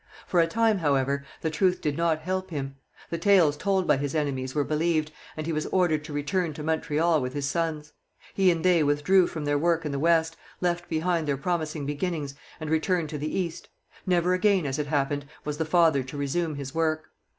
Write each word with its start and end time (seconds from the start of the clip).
For 0.25 0.39
a 0.39 0.47
time, 0.47 0.79
however, 0.79 1.23
the 1.41 1.51
truth 1.51 1.79
did 1.79 1.95
not 1.95 2.21
help 2.21 2.49
him. 2.49 2.75
The 3.11 3.19
tales 3.19 3.55
told 3.55 3.85
by 3.85 3.97
his 3.97 4.15
enemies 4.15 4.55
were 4.55 4.63
believed, 4.63 5.11
and 5.37 5.45
he 5.45 5.53
was 5.53 5.67
ordered 5.67 6.03
to 6.05 6.11
return 6.11 6.55
to 6.55 6.63
Montreal 6.63 7.21
with 7.21 7.35
his 7.35 7.47
sons. 7.47 7.93
He 8.33 8.49
and 8.49 8.65
they 8.65 8.81
withdrew 8.81 9.27
from 9.27 9.45
their 9.45 9.59
work 9.59 9.85
in 9.85 9.91
the 9.91 9.99
West, 9.99 10.37
left 10.59 10.89
behind 10.89 11.27
their 11.27 11.37
promising 11.37 11.85
beginnings, 11.85 12.33
and 12.59 12.71
returned 12.71 13.09
to 13.09 13.19
the 13.19 13.29
East. 13.39 13.69
Never 14.07 14.33
again, 14.33 14.65
as 14.65 14.79
it 14.79 14.87
happened, 14.87 15.27
was 15.45 15.59
the 15.59 15.65
father 15.65 16.01
to 16.01 16.17
resume 16.17 16.55
his 16.55 16.73
work. 16.73 17.11